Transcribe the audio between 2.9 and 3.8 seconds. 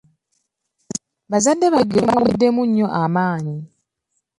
amaanyi.